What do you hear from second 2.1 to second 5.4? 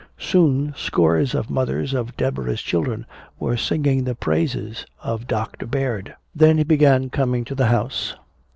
Deborah's children were singing the praises of